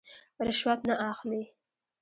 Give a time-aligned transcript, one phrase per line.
[0.47, 1.43] رشوت نه اخلي.